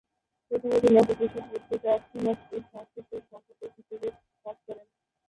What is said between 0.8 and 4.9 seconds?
তিনি একটি শিশু পত্রিকা "খুনচ"-এ সংশ্লিষ্ট সম্পাদক হিসেবে কাজ করেন।